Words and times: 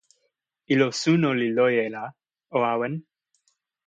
ilo 0.73 0.87
suno 1.01 1.29
li 1.39 1.47
loje 1.57 1.85
la 1.95 2.03
o 2.57 2.57
awen. 2.73 2.93